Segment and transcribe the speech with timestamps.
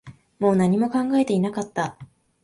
[0.39, 1.95] もう何も考えていなかった